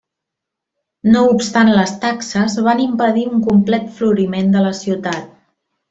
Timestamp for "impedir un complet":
2.87-3.87